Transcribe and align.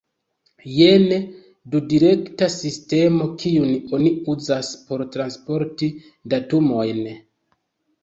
Jen 0.77 1.03
dudirekta 1.75 2.49
sistemo, 2.55 3.29
kiun 3.45 3.77
oni 3.99 4.17
uzas 4.37 4.75
por 4.91 5.07
transporti 5.19 5.95
datumojn. 6.37 7.09